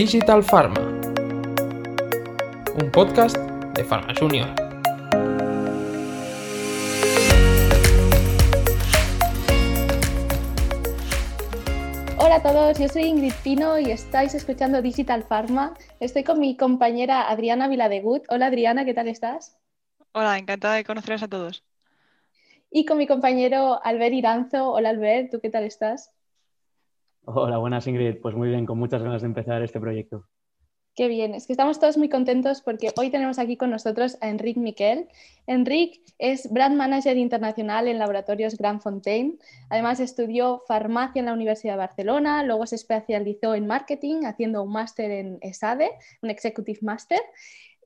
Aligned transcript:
Digital 0.00 0.42
Pharma, 0.42 0.80
un 2.80 2.90
podcast 2.90 3.36
de 3.36 3.84
Pharma 3.84 4.14
Junior. 4.18 4.48
Hola 12.16 12.36
a 12.36 12.42
todos, 12.42 12.78
yo 12.78 12.88
soy 12.88 13.02
Ingrid 13.02 13.34
Pino 13.44 13.78
y 13.78 13.90
estáis 13.90 14.34
escuchando 14.34 14.80
Digital 14.80 15.22
Pharma. 15.22 15.74
Estoy 16.00 16.24
con 16.24 16.40
mi 16.40 16.56
compañera 16.56 17.28
Adriana 17.28 17.68
Viladegut. 17.68 18.24
Hola 18.30 18.46
Adriana, 18.46 18.86
¿qué 18.86 18.94
tal 18.94 19.06
estás? 19.06 19.58
Hola, 20.12 20.38
encantada 20.38 20.76
de 20.76 20.84
conoceros 20.84 21.22
a 21.22 21.28
todos. 21.28 21.62
Y 22.70 22.86
con 22.86 22.96
mi 22.96 23.06
compañero 23.06 23.84
Albert 23.84 24.14
Iranzo. 24.14 24.72
Hola 24.72 24.88
Albert, 24.88 25.30
¿tú 25.30 25.40
qué 25.42 25.50
tal 25.50 25.64
estás? 25.64 26.10
Hola, 27.32 27.58
buenas 27.58 27.86
Ingrid. 27.86 28.16
Pues 28.20 28.34
muy 28.34 28.48
bien, 28.48 28.66
con 28.66 28.78
muchas 28.78 29.02
ganas 29.02 29.22
de 29.22 29.28
empezar 29.28 29.62
este 29.62 29.78
proyecto. 29.78 30.26
Qué 30.96 31.06
bien, 31.06 31.34
es 31.34 31.46
que 31.46 31.52
estamos 31.52 31.78
todos 31.78 31.96
muy 31.96 32.08
contentos 32.08 32.60
porque 32.60 32.90
hoy 32.96 33.10
tenemos 33.10 33.38
aquí 33.38 33.56
con 33.56 33.70
nosotros 33.70 34.18
a 34.20 34.28
Enric 34.28 34.56
Miquel. 34.56 35.06
Enric 35.46 36.00
es 36.18 36.52
Brand 36.52 36.76
Manager 36.76 37.16
Internacional 37.16 37.86
en 37.86 38.00
Laboratorios 38.00 38.56
Grand 38.56 38.80
Fontaine. 38.80 39.38
Además 39.68 40.00
estudió 40.00 40.62
farmacia 40.66 41.20
en 41.20 41.26
la 41.26 41.32
Universidad 41.32 41.74
de 41.74 41.78
Barcelona, 41.78 42.42
luego 42.42 42.66
se 42.66 42.74
especializó 42.74 43.54
en 43.54 43.68
marketing 43.68 44.24
haciendo 44.24 44.64
un 44.64 44.72
máster 44.72 45.12
en 45.12 45.38
ESADE, 45.40 45.90
un 46.22 46.30
Executive 46.30 46.80
Master, 46.82 47.20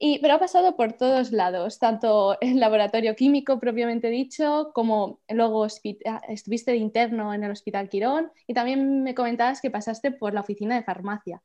pero 0.01 0.35
ha 0.35 0.39
pasado 0.39 0.77
por 0.77 0.93
todos 0.93 1.33
lados, 1.33 1.79
tanto 1.79 2.37
en 2.41 2.61
laboratorio 2.61 3.15
químico 3.15 3.59
propiamente 3.59 4.11
dicho, 4.11 4.71
como 4.75 5.21
luego 5.29 5.67
estuviste 5.67 6.71
de 6.73 6.77
interno 6.77 7.33
en 7.33 7.45
el 7.45 7.53
Hospital 7.53 7.89
Quirón 7.89 8.31
y 8.47 8.55
también 8.55 9.03
me 9.03 9.15
comentabas 9.15 9.61
que 9.61 9.71
pasaste 9.71 10.11
por 10.11 10.35
la 10.35 10.41
oficina 10.41 10.75
de 10.75 10.83
farmacia. 10.83 11.43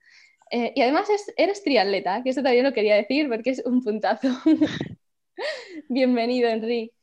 Eh, 0.52 0.74
y 0.76 0.82
además 0.82 1.08
eres 1.38 1.64
triatleta, 1.64 2.24
que 2.24 2.32
eso 2.32 2.42
también 2.42 2.66
lo 2.66 2.74
quería 2.74 2.96
decir 2.96 3.30
porque 3.30 3.52
es 3.52 3.62
un 3.66 3.84
puntazo. 3.84 4.30
Bienvenido, 5.90 6.50
Enrique. 6.50 6.94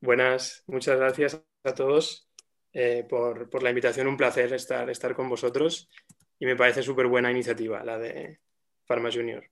Buenas, 0.00 0.62
muchas 0.66 0.96
gracias 0.96 1.42
a 1.64 1.74
todos 1.74 2.28
eh, 2.72 3.04
por, 3.08 3.62
la 3.62 3.70
invitación. 3.70 4.06
Un 4.06 4.16
placer 4.16 4.52
estar, 4.52 4.88
estar 4.90 5.14
con 5.14 5.28
vosotros 5.28 5.90
y 6.38 6.46
me 6.46 6.56
parece 6.56 6.82
súper 6.82 7.06
buena 7.06 7.30
iniciativa 7.30 7.84
la 7.84 7.98
de 7.98 8.38
Pharma 8.84 9.10
Junior. 9.12 9.44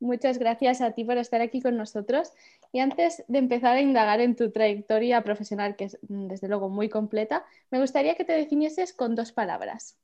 Muchas 0.00 0.38
gracias 0.38 0.80
a 0.80 0.92
ti 0.92 1.04
por 1.04 1.18
estar 1.18 1.42
aquí 1.42 1.60
con 1.60 1.76
nosotros. 1.76 2.32
Y 2.72 2.80
antes 2.80 3.22
de 3.28 3.38
empezar 3.38 3.76
a 3.76 3.80
indagar 3.82 4.20
en 4.20 4.34
tu 4.34 4.50
trayectoria 4.50 5.22
profesional, 5.22 5.76
que 5.76 5.84
es 5.84 5.98
mm, 6.08 6.28
desde 6.28 6.48
luego 6.48 6.70
muy 6.70 6.88
completa, 6.88 7.44
me 7.70 7.78
gustaría 7.78 8.14
que 8.14 8.24
te 8.24 8.32
definieses 8.32 8.94
con 8.94 9.14
dos 9.14 9.30
palabras. 9.30 9.98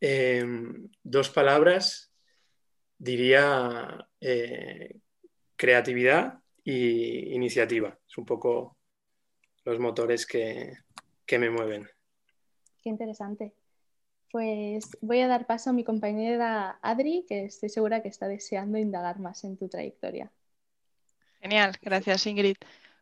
Em, 0.00 0.88
dos 1.02 1.30
palabras, 1.30 2.12
diría 2.96 4.08
eh, 4.20 5.00
creatividad 5.56 6.38
e 6.64 7.30
iniciativa. 7.32 7.98
Es 8.08 8.18
un 8.18 8.24
poco 8.24 8.76
los 9.64 9.80
motores 9.80 10.26
que, 10.26 10.74
que 11.26 11.38
me 11.40 11.50
mueven. 11.50 11.88
Qué 12.82 12.88
interesante. 12.88 13.52
Pues 14.36 14.98
voy 15.00 15.20
a 15.20 15.28
dar 15.28 15.46
paso 15.46 15.70
a 15.70 15.72
mi 15.72 15.82
compañera 15.82 16.78
Adri, 16.82 17.24
que 17.26 17.46
estoy 17.46 17.70
segura 17.70 18.02
que 18.02 18.08
está 18.08 18.28
deseando 18.28 18.76
indagar 18.76 19.18
más 19.18 19.42
en 19.44 19.56
tu 19.56 19.66
trayectoria. 19.66 20.30
Genial, 21.40 21.72
gracias 21.80 22.26
Ingrid. 22.26 22.58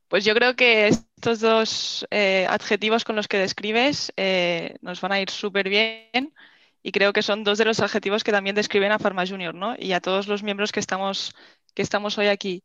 Pues 0.06 0.24
yo 0.24 0.32
creo 0.32 0.54
que 0.54 0.86
estos 0.86 1.40
dos 1.40 2.06
eh, 2.12 2.46
adjetivos 2.48 3.02
con 3.02 3.16
los 3.16 3.26
que 3.26 3.38
describes 3.38 4.12
eh, 4.16 4.76
nos 4.80 5.00
van 5.00 5.10
a 5.10 5.20
ir 5.20 5.28
súper 5.28 5.68
bien 5.68 6.32
y 6.84 6.92
creo 6.92 7.12
que 7.12 7.22
son 7.22 7.42
dos 7.42 7.58
de 7.58 7.64
los 7.64 7.80
adjetivos 7.80 8.22
que 8.22 8.30
también 8.30 8.54
describen 8.54 8.92
a 8.92 9.00
Pharma 9.00 9.26
Junior 9.26 9.56
¿no? 9.56 9.74
y 9.76 9.90
a 9.90 10.00
todos 10.00 10.28
los 10.28 10.44
miembros 10.44 10.70
que 10.70 10.78
estamos, 10.78 11.34
que 11.74 11.82
estamos 11.82 12.16
hoy 12.16 12.28
aquí. 12.28 12.62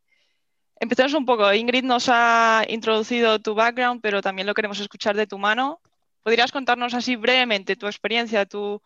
Empecemos 0.80 1.16
un 1.16 1.26
poco. 1.26 1.52
Ingrid 1.52 1.86
nos 1.86 2.08
ha 2.08 2.66
introducido 2.70 3.40
tu 3.40 3.56
background, 3.56 4.00
pero 4.04 4.22
también 4.22 4.46
lo 4.46 4.54
queremos 4.54 4.80
escuchar 4.80 5.16
de 5.16 5.26
tu 5.26 5.40
mano. 5.40 5.82
¿Podrías 6.24 6.52
contarnos 6.52 6.94
así 6.94 7.16
brevemente 7.16 7.76
tu 7.76 7.88
experiencia, 7.88 8.46
tu, 8.46 8.82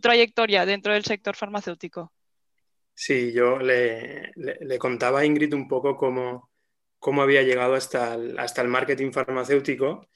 trayectoria 0.00 0.66
dentro 0.66 0.92
del 0.92 1.04
sector 1.04 1.36
farmacéutico? 1.36 2.12
Sí, 2.94 3.32
yo 3.32 3.58
le, 3.58 4.32
contaba 4.78 5.20
a 5.20 5.24
Ingrid 5.24 5.54
un 5.54 5.68
poco 5.68 5.96
cómo, 5.96 7.22
había 7.22 7.42
llegado 7.42 7.74
hasta 7.74 8.14
el, 8.14 8.38
hasta 8.38 8.62
el 8.62 8.68
marketing 8.68 9.12
farmacéutico, 9.12 10.08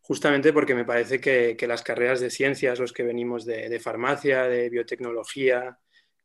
justamente 0.00 0.52
porque 0.52 0.74
me 0.74 0.84
parece 0.84 1.20
que, 1.20 1.56
las 1.66 1.82
carreras 1.82 2.20
de 2.20 2.30
ciencias, 2.30 2.78
los 2.78 2.92
que 2.92 3.04
venimos 3.04 3.44
de, 3.44 3.78
farmacia, 3.80 4.44
de 4.44 4.68
biotecnología, 4.68 5.78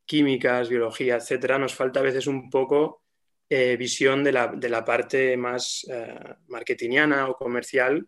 químicas, 0.06 0.70
biología, 0.70 1.18
etcétera, 1.18 1.60
nos 1.60 1.76
falta 1.76 2.00
a 2.00 2.04
veces 2.04 2.26
un 2.28 2.50
poco 2.50 3.04
eh, 3.48 3.78
visión 3.78 4.24
de 4.24 4.31
la, 4.31 4.86
parte 4.86 5.38
más 5.38 5.86
eh, 5.90 6.20
marketingiana 6.48 7.30
o 7.30 7.36
comercial 7.36 8.08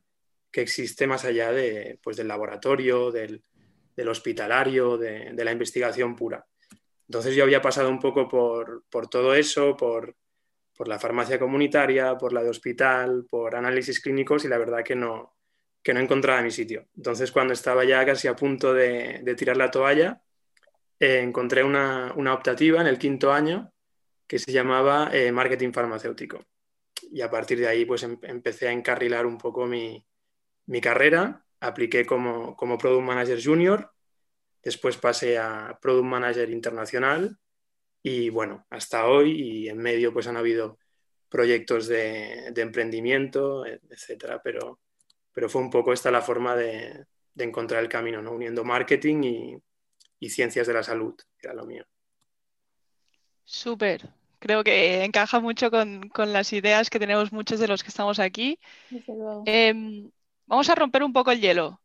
que 0.52 0.62
existe 0.62 1.08
más 1.08 1.24
allá 1.24 1.52
de, 1.52 2.00
pues, 2.04 2.18
del 2.18 2.28
laboratorio, 2.28 3.12
del, 3.12 3.42
hospitalario, 4.08 4.98
de, 4.98 5.34
la 5.34 5.52
investigación 5.52 6.16
pura. 6.16 6.46
Entonces 7.08 7.36
yo 7.36 7.44
había 7.44 7.62
pasado 7.62 7.90
un 7.90 8.00
poco 8.00 8.28
por, 8.28 9.08
todo 9.10 9.34
eso, 9.36 9.78
por, 9.78 10.16
la 10.86 10.98
farmacia 10.98 11.38
comunitaria, 11.38 12.18
por 12.18 12.34
la 12.34 12.42
de 12.42 12.50
hospital, 12.50 13.28
por 13.30 13.56
análisis 13.56 14.00
clínicos 14.00 14.46
y 14.46 14.48
la 14.48 14.58
verdad 14.58 14.84
que 14.84 14.96
no, 14.96 15.38
que 15.84 15.94
no 15.94 16.00
encontraba 16.00 16.42
mi 16.42 16.50
sitio. 16.50 16.88
Entonces 16.98 17.32
cuando 17.32 17.54
estaba 17.54 17.84
ya 17.86 18.04
casi 18.04 18.28
a 18.28 18.36
punto 18.36 18.74
de, 18.74 19.36
tirar 19.38 19.58
la 19.58 19.70
toalla, 19.70 20.24
eh, 21.00 21.20
encontré 21.20 21.64
una, 21.64 22.14
optativa 22.34 22.82
en 22.82 22.88
el 22.88 22.98
quinto 22.98 23.32
año 23.32 23.72
que 24.26 24.40
se 24.40 24.52
llamaba 24.52 25.12
eh, 25.14 25.32
marketing 25.32 25.72
farmacéutico. 25.72 26.40
Y 27.12 27.22
a 27.22 27.30
partir 27.30 27.60
de 27.60 27.68
ahí 27.68 27.86
pues 27.86 28.02
em, 28.02 28.18
empecé 28.24 28.68
a 28.68 28.72
encarrilar 28.72 29.28
un 29.28 29.38
poco 29.38 29.68
mi, 29.68 30.04
mi 30.72 30.80
carrera, 30.80 31.44
apliqué 31.60 32.06
como, 32.06 32.56
como 32.56 32.78
Product 32.78 33.06
Manager 33.06 33.44
Junior, 33.44 33.92
después 34.64 34.96
pasé 34.96 35.38
a 35.38 35.78
Product 35.82 36.06
Manager 36.06 36.50
Internacional 36.50 37.38
y 38.02 38.30
bueno, 38.30 38.66
hasta 38.70 39.06
hoy 39.08 39.32
y 39.32 39.68
en 39.68 39.80
medio 39.80 40.14
pues 40.14 40.28
han 40.28 40.38
habido 40.38 40.80
proyectos 41.28 41.88
de, 41.88 42.54
emprendimiento, 42.56 43.66
etcétera, 43.66 44.42
pero, 44.42 44.80
pero 45.34 45.50
fue 45.50 45.62
un 45.62 45.70
poco 45.70 45.92
esta 45.92 46.10
la 46.10 46.22
forma 46.22 46.56
de, 46.56 47.06
encontrar 47.36 47.84
el 47.84 47.90
camino, 47.90 48.22
¿no? 48.22 48.32
uniendo 48.32 48.64
marketing 48.64 49.24
y, 49.24 49.58
y, 50.22 50.30
ciencias 50.30 50.68
de 50.68 50.74
la 50.74 50.84
salud, 50.84 51.16
que 51.38 51.48
era 51.48 51.54
lo 51.54 51.66
mío. 51.66 51.86
Súper, 53.44 54.08
creo 54.40 54.64
que 54.64 55.04
encaja 55.04 55.42
mucho 55.42 55.70
con, 55.70 56.08
con, 56.08 56.32
las 56.32 56.54
ideas 56.54 56.90
que 56.90 57.00
tenemos 57.00 57.34
muchos 57.34 57.60
de 57.60 57.68
los 57.68 57.84
que 57.84 57.90
estamos 57.90 58.20
aquí. 58.20 58.58
Eh, 59.46 60.10
Vamos 60.52 60.70
a 60.70 60.76
romper 60.76 61.02
un 61.02 61.14
poco 61.14 61.32
el 61.32 61.40
hielo. 61.40 61.82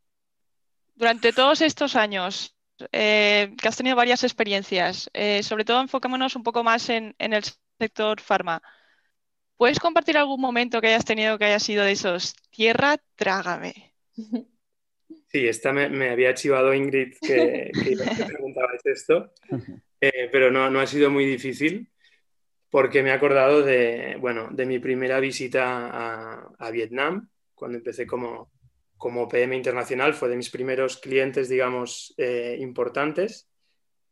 Durante 0.97 1.33
todos 1.33 1.61
estos 1.61 1.95
años 1.95 2.57
eh, 2.91 3.55
que 3.63 3.69
has 3.69 3.77
tenido 3.77 3.95
varias 3.95 4.25
experiencias, 4.25 5.09
eh, 5.13 5.45
sobre 5.45 5.65
todo 5.65 5.81
enfocémonos 5.81 6.35
un 6.35 6.43
poco 6.43 6.65
más 6.65 6.89
en, 6.89 7.15
el 7.17 7.45
sector 7.79 8.21
farma. 8.21 8.61
¿Puedes 9.57 9.79
compartir 9.79 10.19
algún 10.19 10.41
momento 10.41 10.81
que 10.81 10.89
hayas 10.89 11.05
tenido 11.05 11.39
que 11.39 11.45
haya 11.45 11.61
sido 11.61 11.85
de 11.85 11.93
esos? 11.93 12.35
Tierra, 12.51 12.99
trágame. 13.15 13.95
Sí, 15.29 15.47
esta 15.47 15.73
me, 15.73 16.11
había 16.11 16.35
chivado 16.35 16.73
Ingrid 16.73 17.15
que, 17.21 17.71
que 17.73 17.97
preguntabais 18.27 18.81
esto, 18.87 19.33
eh, 20.01 20.29
pero 20.33 20.51
no, 20.51 20.71
no, 20.71 20.81
ha 20.81 20.87
sido 20.87 21.11
muy 21.11 21.27
difícil 21.27 21.91
porque 22.71 23.03
me 23.03 23.11
he 23.11 23.13
acordado 23.13 23.63
de, 23.63 24.17
bueno, 24.19 24.49
de 24.51 24.67
mi 24.67 24.79
primera 24.79 25.21
visita 25.21 25.91
a, 25.91 26.49
a 26.59 26.71
Vietnam, 26.71 27.29
cuando 27.55 27.79
empecé 27.79 28.07
como, 28.07 28.51
como 28.97 29.29
PM 29.29 29.55
internacional, 29.55 30.15
fue 30.15 30.29
de 30.29 30.37
mis 30.37 30.51
primeros 30.51 30.97
clientes, 30.99 31.49
digamos, 31.49 32.15
eh, 32.17 32.57
importantes. 32.61 33.49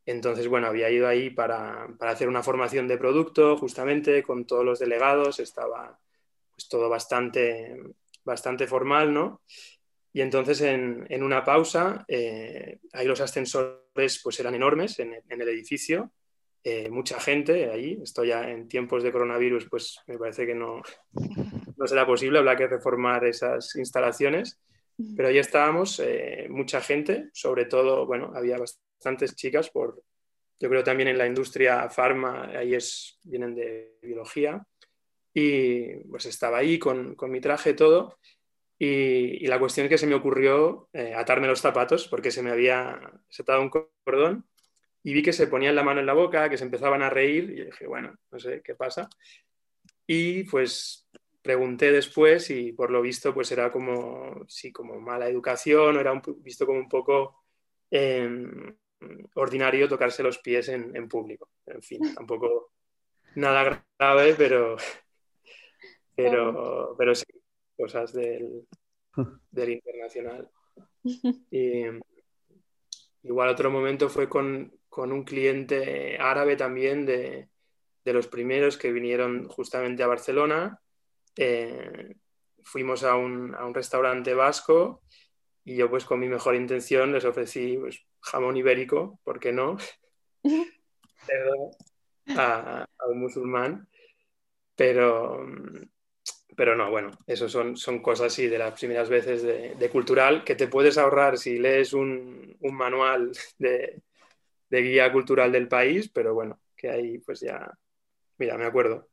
Entonces, 0.06 0.48
bueno, 0.48 0.66
había 0.66 0.90
ido 0.90 1.08
ahí 1.08 1.30
para, 1.30 1.88
hacer 2.00 2.28
una 2.28 2.42
formación 2.42 2.86
de 2.86 2.98
producto, 2.98 3.56
justamente 3.56 4.22
con 4.22 4.46
todos 4.46 4.64
los 4.64 4.78
delegados, 4.78 5.40
estaba 5.40 5.98
pues 6.50 6.68
todo 6.68 6.88
bastante, 6.88 7.82
bastante 8.24 8.66
formal, 8.66 9.12
¿no? 9.12 9.42
Y 10.12 10.20
entonces 10.20 10.60
en, 10.60 11.22
una 11.22 11.42
pausa, 11.42 12.04
eh, 12.06 12.78
ahí 12.92 13.06
los 13.06 13.20
ascensores 13.20 14.20
pues 14.22 14.38
eran 14.38 14.54
enormes 14.54 15.00
en, 15.00 15.14
el 15.28 15.48
edificio, 15.48 16.12
eh, 16.62 16.88
mucha 16.88 17.18
gente 17.18 17.70
ahí, 17.70 17.98
esto 18.00 18.22
ya 18.24 18.48
en 18.48 18.68
tiempos 18.68 19.02
de 19.02 19.10
coronavirus 19.10 19.66
pues 19.68 19.98
me 20.06 20.16
parece 20.16 20.46
que 20.46 20.54
no, 20.54 20.82
no 21.76 21.86
será 21.88 22.06
posible, 22.06 22.38
habrá 22.38 22.56
que 22.56 22.68
reformar 22.68 23.24
esas 23.24 23.74
instalaciones. 23.74 24.60
Pero 25.16 25.28
ahí 25.28 25.38
estábamos, 25.38 26.00
eh, 26.00 26.46
mucha 26.48 26.80
gente, 26.80 27.30
sobre 27.32 27.64
todo, 27.64 28.06
bueno, 28.06 28.32
había 28.34 28.58
bastantes 28.58 29.34
chicas, 29.34 29.70
por, 29.70 30.02
yo 30.60 30.68
creo 30.68 30.84
también 30.84 31.08
en 31.08 31.18
la 31.18 31.26
industria 31.26 31.88
farma, 31.90 32.50
ahí 32.50 32.74
es, 32.74 33.18
vienen 33.24 33.54
de 33.54 33.98
biología, 34.02 34.64
y 35.34 35.96
pues 36.08 36.26
estaba 36.26 36.58
ahí 36.58 36.78
con, 36.78 37.16
con 37.16 37.30
mi 37.30 37.40
traje 37.40 37.74
todo, 37.74 38.18
Y, 38.78 39.46
la 39.46 39.58
cuestión 39.58 39.86
es 39.86 39.90
que 39.90 39.98
se 39.98 40.06
me 40.06 40.14
ocurrió 40.14 40.88
eh, 40.92 41.14
atarme 41.14 41.46
los 41.46 41.60
zapatos 41.60 42.08
porque 42.08 42.30
se 42.30 42.42
me 42.42 42.50
había 42.50 43.00
setado 43.28 43.62
un 43.62 43.70
cordón 43.70 44.46
y 45.02 45.12
vi 45.14 45.22
que 45.22 45.32
se 45.32 45.46
ponían 45.46 45.76
la 45.76 45.84
mano 45.84 46.00
en 46.00 46.06
la 46.06 46.12
boca, 46.14 46.48
que 46.48 46.56
se 46.58 46.64
empezaban 46.64 47.02
a 47.02 47.10
reír 47.10 47.50
y 47.50 47.64
dije, 47.66 47.86
bueno, 47.86 48.16
no 48.30 48.38
sé 48.38 48.62
qué 48.64 48.74
pasa. 48.74 49.08
Y 50.06 50.44
pues 50.44 51.03
pregunté 51.44 51.92
después 51.92 52.48
y 52.48 52.72
por 52.72 52.90
lo 52.90 53.02
visto 53.02 53.34
pues 53.34 53.52
era 53.52 53.70
como, 53.70 54.46
sí, 54.48 54.72
como 54.72 54.98
mala 54.98 55.28
educación, 55.28 55.94
o 55.94 56.00
era 56.00 56.20
visto 56.38 56.64
como 56.64 56.78
un 56.78 56.88
poco 56.88 57.44
em, 57.90 58.74
ordinario 59.34 59.86
tocarse 59.86 60.22
los 60.22 60.38
pies 60.38 60.70
en, 60.70 60.96
en, 60.96 61.06
público. 61.06 61.50
En 61.66 61.82
fin, 61.82 62.00
tampoco 62.26 62.72
nada 63.34 63.84
grave, 63.98 64.34
pero, 64.38 64.76
pero, 66.16 66.94
pero 66.96 67.14
sí, 67.14 67.26
cosas 67.76 68.14
del, 68.14 68.66
del 69.50 69.70
internacional. 69.70 70.50
igual 73.22 73.48
otro 73.50 73.70
momento 73.70 74.08
fue 74.08 74.30
con, 74.30 74.72
un 74.96 75.24
cliente 75.24 76.16
árabe 76.18 76.56
también 76.56 77.04
de, 77.04 77.50
los 78.04 78.28
primeros 78.28 78.78
que 78.78 78.92
vinieron 78.92 79.46
justamente 79.48 80.02
a 80.02 80.06
Barcelona. 80.06 80.80
Eh, 81.36 82.14
fuimos 82.62 83.04
a 83.04 83.16
un, 83.16 83.54
restaurante 83.74 84.34
vasco 84.34 85.02
y 85.64 85.76
yo 85.76 85.90
pues 85.90 86.04
con 86.04 86.20
mi 86.20 86.28
mejor 86.28 86.54
intención 86.54 87.12
les 87.12 87.24
ofrecí 87.24 87.76
pues, 87.78 88.04
jamón 88.20 88.56
ibérico, 88.56 89.18
¿por 89.24 89.40
qué 89.40 89.52
no? 89.52 89.76
a, 92.36 92.82
a, 92.82 93.06
un 93.08 93.20
musulmán. 93.20 93.88
Pero, 94.76 95.46
pero 96.56 96.76
no, 96.76 96.90
bueno, 96.90 97.10
eso 97.26 97.48
son, 97.48 97.76
son 97.76 98.00
cosas 98.00 98.26
así 98.32 98.46
de 98.46 98.58
las 98.58 98.78
primeras 98.78 99.08
veces 99.08 99.42
de, 99.42 99.90
cultural 99.90 100.44
que 100.44 100.54
te 100.54 100.68
puedes 100.68 100.98
ahorrar 100.98 101.38
si 101.38 101.58
lees 101.58 101.92
un, 101.92 102.56
manual 102.60 103.32
de, 103.58 104.02
guía 104.70 105.12
cultural 105.12 105.52
del 105.52 105.68
país, 105.68 106.08
pero 106.08 106.34
bueno, 106.34 106.60
que 106.76 106.90
ahí 106.90 107.18
pues 107.18 107.40
ya, 107.40 107.70
mira, 108.38 108.56
me 108.56 108.64
acuerdo. 108.64 109.08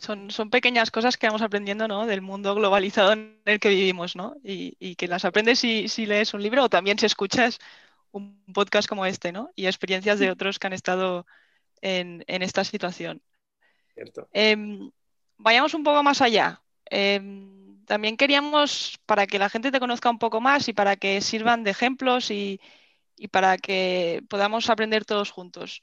Son, 0.00 0.30
son 0.30 0.50
pequeñas 0.50 0.90
cosas 0.90 1.16
que 1.16 1.26
vamos 1.26 1.42
aprendiendo 1.42 1.88
¿no? 1.88 2.06
del 2.06 2.22
mundo 2.22 2.54
globalizado 2.54 3.12
en 3.12 3.40
el 3.44 3.60
que 3.60 3.70
vivimos, 3.70 4.16
¿no? 4.16 4.36
Y, 4.42 4.94
que 4.96 5.08
las 5.08 5.24
aprendes 5.24 5.58
si, 5.58 5.88
si, 5.88 6.06
lees 6.06 6.34
un 6.34 6.42
libro 6.42 6.64
o 6.64 6.68
también 6.68 6.98
si 6.98 7.06
escuchas 7.06 7.58
un 8.12 8.42
podcast 8.52 8.88
como 8.88 9.06
este, 9.06 9.32
¿no? 9.32 9.50
Y 9.54 9.66
experiencias 9.66 10.18
de 10.18 10.30
otros 10.30 10.58
que 10.58 10.66
han 10.66 10.72
estado 10.72 11.26
en, 11.80 12.24
esta 12.26 12.64
situación. 12.64 13.22
Cierto. 13.94 14.28
Em, 14.32 14.90
vayamos 15.36 15.74
un 15.74 15.84
poco 15.84 16.02
más 16.02 16.20
allá. 16.22 16.62
Em, 16.86 17.84
también 17.86 18.16
queríamos, 18.16 18.98
para 19.06 19.26
que 19.26 19.38
la 19.38 19.48
gente 19.48 19.72
te 19.72 19.80
conozca 19.80 20.10
un 20.10 20.18
poco 20.18 20.40
más 20.40 20.68
y 20.68 20.72
para 20.72 20.96
que 20.96 21.20
sirvan 21.20 21.64
de 21.64 21.70
ejemplos 21.70 22.30
y, 22.30 22.60
para 23.32 23.58
que 23.58 24.22
podamos 24.28 24.70
aprender 24.70 25.04
todos 25.04 25.30
juntos. 25.30 25.82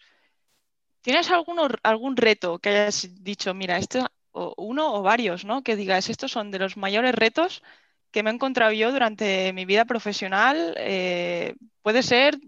¿Tienes 1.05 1.29
algún 1.29 2.17
reto 2.17 2.57
que 2.59 2.69
hayas 2.69 3.23
dicho, 3.23 3.53
mira, 3.53 3.77
esto, 3.77 4.07
o 4.31 4.53
uno 4.57 4.93
o 4.95 5.01
varios, 5.03 5.45
¿no? 5.45 5.61
Que 5.61 5.75
digas, 5.75 6.09
estos 6.09 6.31
son 6.31 6.49
de 6.49 6.59
los 6.59 6.77
mayores 6.77 7.13
retos 7.13 7.63
que 8.11 8.23
me 8.23 8.31
he 8.31 8.33
encontrado 8.33 8.71
yo 8.71 8.91
durante 8.91 9.53
mi 9.53 9.65
vida 9.65 9.85
profesional. 9.85 10.73
Eh, 10.77 11.55
puede 11.81 12.01
ser 12.01 12.39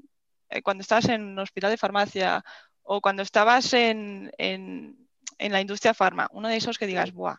eh, 0.50 0.62
cuando 0.62 0.81
estás 0.81 1.07
en 1.07 1.24
un 1.24 1.39
hospital 1.39 1.69
de 1.69 1.77
farmacia 1.77 2.44
o 2.81 3.00
cuando 3.00 3.21
estabas 3.21 3.74
en 3.74 4.31
en 5.38 5.51
la 5.51 5.62
industria 5.62 5.94
farma, 5.94 6.30
uno 6.31 6.48
de 6.48 6.57
esos 6.57 6.77
que 6.77 6.88
digas, 6.88 7.13
buah, 7.13 7.38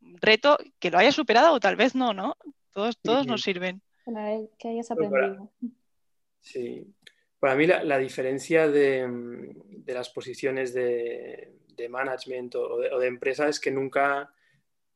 reto 0.00 0.58
que 0.78 0.90
lo 0.90 0.98
hayas 0.98 1.14
superado 1.14 1.52
o 1.52 1.60
tal 1.60 1.76
vez 1.76 1.94
no, 1.94 2.12
¿no? 2.12 2.36
Todos, 2.72 2.98
todos 2.98 3.26
nos 3.26 3.42
sirven. 3.42 3.82
Que 4.58 4.68
hayas 4.68 4.90
aprendido. 4.90 5.50
sí. 6.40 6.86
Para 7.42 7.56
mí 7.56 7.66
la, 7.66 7.98
diferencia 7.98 8.68
de, 8.68 9.04
las 9.84 10.10
posiciones 10.10 10.72
de, 10.72 11.50
management 11.90 12.54
o 12.54 12.78
de, 13.00 13.06
empresa 13.08 13.48
es 13.48 13.58
que 13.58 13.72
nunca... 13.72 14.32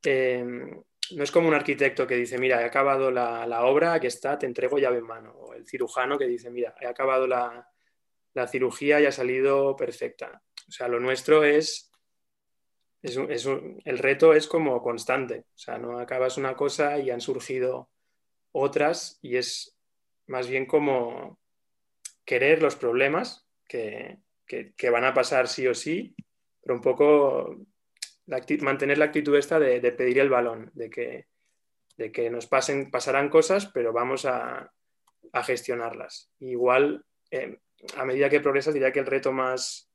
Em, 0.05 0.81
no 1.17 1.25
es 1.25 1.33
como 1.33 1.49
un 1.49 1.55
arquitecto 1.55 2.07
que 2.07 2.15
dice, 2.15 2.39
mira, 2.39 2.63
he 2.63 2.65
acabado 2.65 3.11
la, 3.11 3.65
obra, 3.65 3.95
aquí 3.95 4.07
está, 4.07 4.39
te 4.39 4.47
entrego 4.47 4.79
llave 4.79 4.99
en 4.99 5.07
mano. 5.07 5.33
O 5.33 5.55
el 5.55 5.67
cirujano 5.67 6.17
que 6.17 6.29
dice, 6.29 6.49
mira, 6.53 6.73
he 6.81 6.87
acabado 6.87 7.27
la, 7.27 7.69
la 8.33 8.47
cirugía 8.47 9.01
y 9.01 9.07
ha 9.07 9.13
salido 9.13 9.75
perfecta. 9.75 10.41
O 10.69 10.71
sea, 10.71 10.87
lo 10.87 11.01
nuestro 11.01 11.43
es 11.43 11.91
el 13.03 13.99
reto 13.99 14.35
es 14.35 14.47
como 14.47 14.81
constante, 14.81 15.47
o 15.53 15.59
sea, 15.59 15.79
no 15.79 15.99
acabas 15.99 16.39
una 16.39 16.55
cosa 16.55 16.97
y 17.01 17.11
han 17.11 17.21
surgido 17.21 17.91
otras 18.53 19.19
y 19.21 19.37
es 19.37 19.77
más 20.29 20.47
bien 20.47 20.67
como 20.67 21.41
querer 22.27 22.61
los 22.61 22.77
problemas 22.77 23.47
que, 23.67 24.19
van 24.91 25.05
a 25.05 25.15
pasar 25.15 25.49
sí 25.49 25.67
o 25.67 25.75
sí, 25.75 26.15
pero 26.61 26.75
un 26.75 26.83
poco 26.83 27.57
mantener 28.61 28.99
la 28.99 29.07
actitud 29.07 29.37
esta 29.37 29.59
de, 29.59 29.81
pedir 29.93 30.19
el 30.19 30.29
balón, 30.29 30.71
de 30.75 30.91
que, 30.91 32.31
nos 32.31 32.47
pasen, 32.47 32.91
pasarán 32.91 33.31
cosas, 33.31 33.67
pero 33.67 33.93
vamos 33.93 34.27
a, 34.27 34.71
gestionarlas. 35.45 36.31
Igual, 36.39 37.05
eh, 37.31 37.59
a 37.97 38.07
medida 38.07 38.31
que 38.31 38.41
progresas, 38.41 38.73
diría 38.73 38.91
que 38.91 39.01
el 39.01 39.07
reto 39.07 39.33
más, 39.33 39.91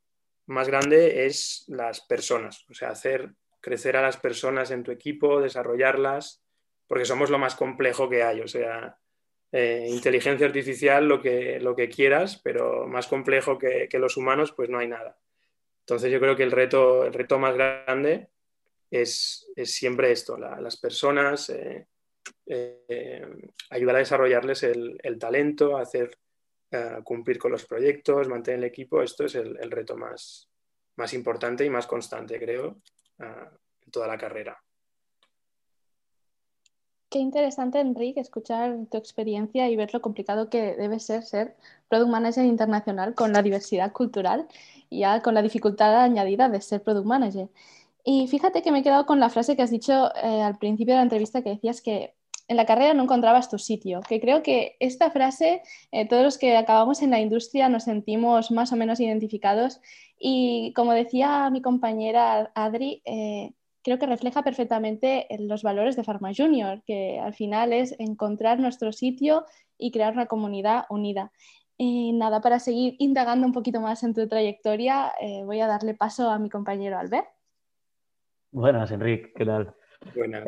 más 0.45 0.67
grande 0.67 1.25
es 1.25 1.65
las 1.67 2.01
personas, 2.01 2.63
o 2.69 2.75
sea, 2.75 2.89
hacer 2.89 3.33
crecer 3.59 3.97
a 3.97 4.03
las 4.03 4.17
personas 4.17 4.69
en 4.69 4.83
tu 4.83 4.91
equipo, 4.91 5.41
desarrollarlas, 5.41 6.43
porque 6.87 7.05
somos 7.05 7.29
lo 7.29 7.39
más 7.39 7.55
complejo 7.55 8.07
que 8.07 8.21
hay, 8.21 8.41
o 8.41 8.47
sea, 8.47 8.97
eh, 9.53 9.85
inteligencia 9.89 10.45
artificial, 10.45 11.05
lo 11.07 11.21
que, 11.21 11.59
lo 11.59 11.75
que 11.75 11.89
quieras, 11.89 12.39
pero 12.41 12.87
más 12.87 13.07
complejo 13.07 13.57
que, 13.57 13.89
los 13.93 14.15
humanos, 14.15 14.53
pues 14.53 14.69
no 14.69 14.79
hay 14.79 14.87
nada. 14.87 15.19
Entonces 15.81 16.11
yo 16.11 16.19
creo 16.21 16.37
que 16.37 16.43
el 16.43 16.51
reto, 16.51 17.05
el 17.05 17.13
reto 17.13 17.37
más 17.37 17.53
grande 17.55 18.29
es, 18.89 19.47
siempre 19.65 20.11
esto, 20.11 20.37
las 20.37 20.77
personas, 20.77 21.49
eh, 21.49 21.85
eh, 22.45 23.25
ayudar 23.69 23.97
a 23.97 23.99
desarrollarles 23.99 24.63
el, 24.63 24.97
el 25.03 25.19
talento, 25.19 25.77
hacer 25.77 26.17
cumplir 27.03 27.37
con 27.37 27.51
los 27.51 27.65
proyectos, 27.65 28.29
mantener 28.29 28.59
el 28.59 28.63
equipo, 28.63 29.01
esto 29.01 29.25
es 29.25 29.35
el, 29.35 29.69
reto 29.69 29.97
más, 29.97 30.49
más, 30.95 31.13
importante 31.13 31.65
y 31.65 31.69
más 31.69 31.85
constante, 31.85 32.39
creo, 32.39 32.81
en 33.19 33.91
toda 33.91 34.07
la 34.07 34.17
carrera. 34.17 34.57
Qué 37.11 37.19
interesante, 37.19 37.81
Enrique, 37.81 38.21
escuchar 38.21 38.77
tu 38.89 38.97
experiencia 38.97 39.69
y 39.69 39.75
ver 39.75 39.93
lo 39.93 40.01
complicado 40.01 40.49
que 40.49 40.75
debe 40.77 40.97
ser 40.99 41.23
ser 41.23 41.57
Product 41.89 42.09
Manager 42.09 42.45
internacional 42.45 43.15
con 43.15 43.33
la 43.33 43.43
diversidad 43.43 43.91
cultural 43.91 44.47
y 44.89 45.01
ya 45.01 45.21
con 45.21 45.33
la 45.33 45.41
dificultad 45.41 46.03
añadida 46.03 46.47
de 46.47 46.61
ser 46.61 46.81
Product 46.83 47.05
Manager. 47.05 47.49
Y 48.05 48.27
fíjate 48.29 48.61
que 48.61 48.71
me 48.71 48.79
he 48.79 48.83
quedado 48.83 49.05
con 49.05 49.19
la 49.19 49.29
frase 49.29 49.57
que 49.57 49.61
has 49.61 49.71
dicho 49.71 50.09
eh, 50.15 50.41
al 50.41 50.57
principio 50.57 50.93
de 50.93 50.99
la 50.99 51.03
entrevista 51.03 51.41
que 51.43 51.49
decías 51.49 51.81
que 51.81 52.15
en 52.47 52.55
la 52.57 52.65
carrera 52.65 52.93
no 52.93 53.03
encontrabas 53.03 53.49
tu 53.49 53.59
sitio, 53.59 54.01
que 54.07 54.21
creo 54.21 54.41
que 54.41 54.77
esta 54.79 55.11
frase, 55.11 55.63
eh, 55.91 56.07
todos 56.07 56.23
los 56.23 56.37
que 56.37 56.55
acabamos 56.55 57.01
en 57.01 57.11
la 57.11 57.19
industria 57.19 57.67
nos 57.67 57.83
sentimos 57.83 58.51
más 58.51 58.71
o 58.71 58.77
menos 58.77 59.01
identificados 59.01 59.81
y 60.17 60.71
como 60.75 60.93
decía 60.93 61.49
mi 61.49 61.61
compañera 61.61 62.51
Adri, 62.55 63.01
eh, 63.05 63.51
creo 63.83 63.99
que 63.99 64.05
refleja 64.05 64.43
perfectamente 64.43 65.27
los 65.39 65.63
valores 65.63 65.95
de 65.95 66.03
Pharma 66.03 66.31
Junior, 66.35 66.81
que 66.85 67.19
al 67.19 67.33
final 67.33 67.73
es 67.73 67.95
encontrar 67.99 68.59
nuestro 68.59 68.91
sitio 68.91 69.45
y 69.77 69.91
crear 69.91 70.13
una 70.13 70.27
comunidad 70.27 70.85
unida. 70.89 71.31
Y 71.77 72.13
nada, 72.13 72.41
para 72.41 72.59
seguir 72.59 72.95
indagando 72.99 73.47
un 73.47 73.53
poquito 73.53 73.81
más 73.81 74.03
en 74.03 74.13
tu 74.13 74.27
trayectoria, 74.27 75.11
eh, 75.19 75.43
voy 75.43 75.59
a 75.61 75.67
darle 75.67 75.95
paso 75.95 76.29
a 76.29 76.37
mi 76.37 76.49
compañero 76.49 76.97
Albert. 76.97 77.27
Buenas, 78.51 78.91
Enrique, 78.91 79.33
¿qué 79.35 79.45
tal? 79.45 79.73
Buenas. 80.15 80.45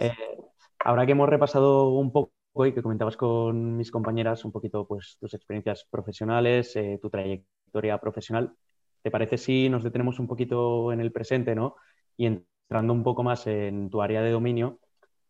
Ahora 0.85 1.05
que 1.05 1.13
hemos 1.13 1.29
repasado 1.29 1.89
un 1.89 2.11
poco 2.11 2.33
y 2.65 2.73
que 2.73 2.83
comentabas 2.83 3.17
con 3.17 3.77
mis 3.77 3.89
compañeras 3.89 4.45
un 4.45 4.51
poquito 4.51 4.85
pues, 4.85 5.17
tus 5.19 5.33
experiencias 5.33 5.87
profesionales, 5.89 6.75
eh, 6.75 6.99
tu 7.01 7.09
trayectoria 7.09 7.97
profesional, 7.97 8.53
¿te 9.01 9.09
parece 9.09 9.37
si 9.37 9.69
nos 9.69 9.83
detenemos 9.83 10.19
un 10.19 10.27
poquito 10.27 10.91
en 10.91 10.99
el 10.99 11.11
presente 11.11 11.55
¿no? 11.55 11.75
y 12.15 12.27
entrando 12.73 12.93
un 12.93 13.03
poco 13.03 13.21
más 13.21 13.45
en 13.45 13.91
tu 13.91 14.01
área 14.01 14.23
de 14.23 14.31
dominio? 14.31 14.79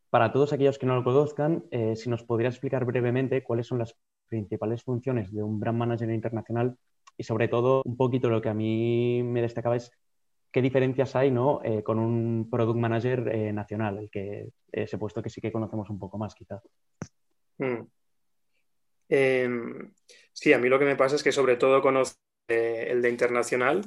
Para 0.09 0.31
todos 0.31 0.53
aquellos 0.53 0.79
que 0.79 0.85
no 0.85 0.95
lo 0.95 1.03
conozcan, 1.03 1.65
eh, 1.71 1.97
si 1.97 2.09
nos 2.09 2.23
podrías 2.23 2.53
explicar 2.53 2.85
brevemente 2.85 3.43
cuáles 3.43 3.67
son 3.67 3.79
las 3.79 3.97
principales 4.29 4.81
funciones 4.81 5.29
de 5.33 5.43
un 5.43 5.59
brand 5.59 5.77
manager 5.77 6.09
internacional 6.09 6.77
y 7.17 7.23
sobre 7.23 7.49
todo 7.49 7.81
un 7.83 7.97
poquito 7.97 8.29
lo 8.29 8.41
que 8.41 8.47
a 8.47 8.53
mí 8.53 9.23
me 9.23 9.41
destacaba 9.41 9.75
es 9.75 9.91
qué 10.53 10.61
diferencias 10.61 11.17
hay 11.17 11.31
¿no? 11.31 11.59
Eh, 11.65 11.83
con 11.83 11.99
un 11.99 12.47
product 12.49 12.79
manager 12.79 13.27
eh, 13.27 13.51
nacional, 13.51 13.97
el 13.97 14.09
que 14.09 14.47
ese 14.71 14.97
puesto 14.97 15.21
que 15.21 15.29
sí 15.29 15.41
que 15.41 15.51
conocemos 15.51 15.89
un 15.89 15.99
poco 15.99 16.17
más, 16.17 16.33
quizá. 16.35 16.61
Hmm. 17.57 17.81
Em, 19.09 19.91
sí, 20.31 20.53
a 20.53 20.59
mí 20.59 20.69
lo 20.69 20.79
que 20.79 20.85
me 20.85 20.95
pasa 20.95 21.17
es 21.17 21.23
que 21.23 21.33
sobre 21.33 21.57
todo 21.57 21.81
conozco 21.81 22.21
el 22.47 23.01
de 23.01 23.09
internacional, 23.09 23.81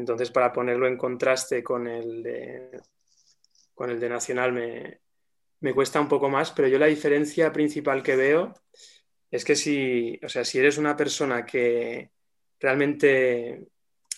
entonces 0.00 0.30
para 0.30 0.52
ponerlo 0.52 0.86
en 0.86 0.96
contraste 0.96 1.62
con 1.62 1.86
el 1.86 2.22
de, 2.22 2.80
con 3.74 3.90
el 3.90 4.00
de 4.00 4.08
nacional 4.08 4.52
me, 4.52 5.00
me 5.60 5.74
cuesta 5.74 6.00
un 6.00 6.08
poco 6.08 6.28
más, 6.28 6.50
pero 6.50 6.68
yo 6.68 6.78
la 6.78 6.86
diferencia 6.86 7.52
principal 7.52 8.02
que 8.02 8.16
veo 8.16 8.54
es 9.30 9.44
que 9.44 9.54
si, 9.54 10.18
o 10.24 10.28
sea, 10.28 10.44
si 10.44 10.58
eres 10.58 10.78
una 10.78 10.96
persona 10.96 11.46
que 11.46 12.10
realmente 12.58 13.68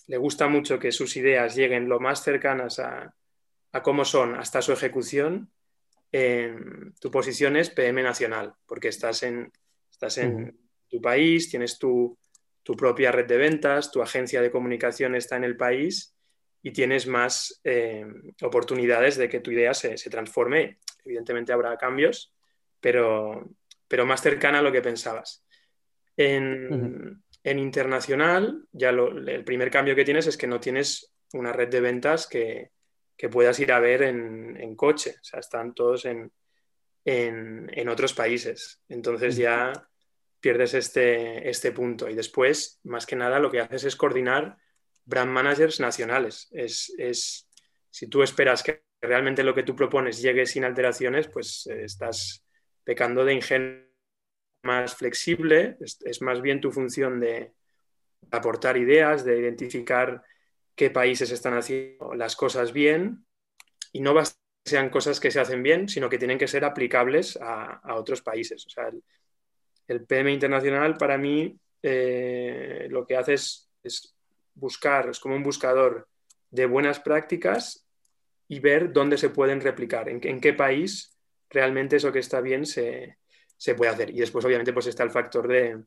le 0.07 0.17
gusta 0.17 0.49
mucho 0.49 0.79
que 0.79 0.93
sus 0.93 1.17
ideas 1.17 1.55
lleguen 1.55 1.89
lo 1.89 2.01
más 2.01 2.23
cercanas 2.23 2.79
a, 2.79 3.15
a 3.73 3.83
cómo 3.83 4.05
son 4.05 4.35
hasta 4.37 4.63
su 4.63 4.73
ejecución, 4.73 5.51
tu 7.01 7.11
posición 7.11 7.57
es 7.57 7.71
PM 7.71 8.03
nacional, 8.03 8.55
porque 8.67 8.89
estás 8.89 9.23
en, 9.23 9.51
estás 9.91 10.19
en 10.19 10.59
tu 10.89 11.01
país, 11.01 11.49
tienes 11.49 11.79
tu, 11.79 12.19
tu, 12.63 12.75
propia 12.77 13.13
red 13.13 13.27
de 13.27 13.37
ventas, 13.37 13.91
tu 13.91 14.03
agencia 14.03 14.41
de 14.41 14.51
comunicación 14.51 15.15
está 15.15 15.37
en 15.37 15.45
el 15.45 15.57
país 15.57 16.15
y 16.63 16.73
tienes 16.73 17.07
más 17.07 17.61
eh, 17.65 18.07
oportunidades 18.43 19.17
de 19.17 19.29
que 19.29 19.41
tu 19.41 19.51
idea 19.51 19.75
se, 19.75 19.97
se, 19.97 20.11
transforme. 20.11 20.79
Evidentemente 21.05 21.53
habrá 21.53 21.77
cambios, 21.77 22.33
pero, 22.81 23.51
pero 23.89 24.07
más 24.07 24.23
cercana 24.23 24.61
a 24.61 24.63
lo 24.63 24.73
que 24.73 24.83
pensabas. 24.83 25.45
En, 26.17 27.23
en 27.43 27.59
internacional, 27.59 28.67
ya 28.73 28.91
el 28.91 29.45
primer 29.45 29.71
cambio 29.71 29.97
que 29.97 30.05
tienes 30.05 30.27
es 30.27 30.37
que 30.37 30.47
no 30.47 30.61
tienes 30.61 31.13
una 31.33 31.53
red 31.53 31.69
de 31.69 31.81
ventas 31.81 32.27
que, 32.27 32.71
que 33.17 33.29
puedas 33.29 33.59
ir 33.61 33.73
a 33.73 33.81
ver 33.81 34.03
en, 34.03 34.77
coche. 34.77 35.17
O 35.21 35.25
sea, 35.25 35.41
están 35.41 35.75
todos 35.75 36.05
en, 36.05 36.33
en, 37.05 37.89
otros 37.89 38.15
países. 38.15 38.81
Entonces 38.89 39.37
ya 39.37 39.73
pierdes 40.43 40.75
este, 40.75 41.49
este 41.49 41.73
punto. 41.73 42.11
Y 42.11 42.15
después, 42.15 42.81
más 42.83 43.07
que 43.07 43.17
nada, 43.17 43.39
lo 43.39 43.51
que 43.51 43.61
haces 43.61 43.85
es 43.85 43.97
coordinar 43.97 44.59
brand 45.05 45.31
managers 45.31 45.81
nacionales. 45.81 46.49
Es, 46.53 46.93
es 46.99 47.49
si 47.89 48.09
tú 48.09 48.23
esperas 48.23 48.63
que 48.63 48.83
realmente 49.01 49.45
lo 49.45 49.55
que 49.55 49.63
tú 49.63 49.75
propones 49.75 50.21
llegue 50.21 50.45
sin 50.45 50.65
alteraciones, 50.65 51.29
pues 51.29 51.67
eh, 51.69 51.85
estás 51.85 52.45
pecando 52.85 53.25
de 53.25 53.35
ingenio 53.35 53.87
más 54.65 54.95
flexible, 54.95 55.77
es, 55.81 56.23
más 56.23 56.41
bien 56.41 56.61
tu 56.61 56.71
función 56.71 57.21
de 57.21 57.53
aportar 58.31 58.77
ideas, 58.77 59.25
de 59.25 59.39
identificar 59.39 60.23
qué 60.75 60.91
países 60.91 61.31
están 61.31 61.55
haciendo 61.55 62.15
las 62.15 62.37
cosas 62.37 62.73
bien 62.73 63.27
y 63.93 64.01
no 64.01 64.15
basta 64.15 64.43
sean 64.65 64.91
cosas 64.91 65.19
que 65.19 65.33
se 65.33 65.41
hacen 65.41 65.63
bien, 65.63 65.89
sino 65.89 66.09
que 66.09 66.19
tienen 66.19 66.39
que 66.39 66.47
ser 66.47 66.65
aplicables 66.65 67.37
a, 67.41 67.97
otros 67.97 68.23
países. 68.23 68.65
O 68.67 68.71
sea, 68.71 68.89
el, 68.89 69.03
PM 70.01 70.33
internacional 70.33 70.97
para 70.97 71.19
mí 71.19 71.55
eh, 71.83 72.87
lo 72.91 73.07
que 73.07 73.17
hace 73.17 73.35
es, 73.35 73.69
buscar, 74.55 75.11
es 75.11 75.21
como 75.21 75.37
un 75.37 75.43
buscador 75.43 76.09
de 76.51 76.67
buenas 76.67 77.01
prácticas 77.01 77.87
y 78.49 78.61
ver 78.61 78.93
dónde 78.93 79.19
se 79.19 79.31
pueden 79.31 79.61
replicar, 79.61 80.09
en, 80.09 80.21
en 80.23 80.41
qué 80.41 80.55
país 80.55 81.17
realmente 81.49 81.97
eso 81.97 82.13
que 82.13 82.19
está 82.19 82.41
bien 82.41 82.67
se, 82.67 83.19
se 83.63 83.77
puede 83.77 83.93
hacer. 83.93 84.11
Y 84.11 84.19
después, 84.19 84.45
obviamente, 84.45 84.73
pues 84.73 84.89
está 84.89 85.05
el 85.05 85.13
factor 85.13 85.47
de, 85.47 85.85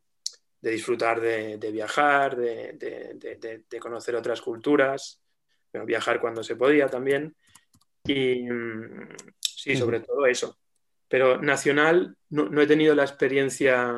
disfrutar 0.61 1.19
de, 1.19 1.57
viajar, 1.73 2.37
de, 2.37 3.79
conocer 3.81 4.15
otras 4.15 4.39
culturas, 4.39 5.21
viajar 5.83 6.21
cuando 6.21 6.41
se 6.41 6.55
podía 6.55 6.87
también. 6.87 7.35
Y 8.05 8.49
mm, 8.49 9.09
sí, 9.41 9.75
sobre 9.75 9.99
todo 9.99 10.25
eso. 10.25 10.57
Pero 11.07 11.41
nacional 11.41 12.17
no, 12.29 12.61
he 12.61 12.67
tenido 12.67 12.95
la 12.95 13.03
experiencia 13.03 13.93